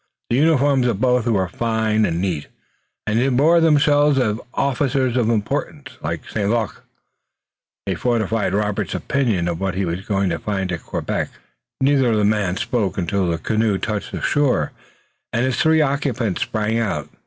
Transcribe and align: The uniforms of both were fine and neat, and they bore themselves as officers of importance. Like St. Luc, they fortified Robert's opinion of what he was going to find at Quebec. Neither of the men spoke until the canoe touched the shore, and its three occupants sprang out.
The 0.31 0.37
uniforms 0.37 0.87
of 0.87 0.99
both 0.99 1.27
were 1.27 1.47
fine 1.47 2.07
and 2.07 2.19
neat, 2.19 2.47
and 3.05 3.19
they 3.19 3.27
bore 3.29 3.61
themselves 3.61 4.17
as 4.17 4.39
officers 4.55 5.15
of 5.15 5.29
importance. 5.29 5.89
Like 6.01 6.27
St. 6.27 6.49
Luc, 6.49 6.83
they 7.85 7.93
fortified 7.93 8.55
Robert's 8.55 8.95
opinion 8.95 9.47
of 9.47 9.59
what 9.59 9.75
he 9.75 9.85
was 9.85 10.03
going 10.07 10.31
to 10.31 10.39
find 10.39 10.71
at 10.71 10.81
Quebec. 10.81 11.29
Neither 11.81 12.09
of 12.13 12.17
the 12.17 12.25
men 12.25 12.57
spoke 12.57 12.97
until 12.97 13.29
the 13.29 13.37
canoe 13.37 13.77
touched 13.77 14.11
the 14.11 14.21
shore, 14.23 14.71
and 15.31 15.45
its 15.45 15.61
three 15.61 15.81
occupants 15.81 16.41
sprang 16.41 16.79
out. 16.79 17.07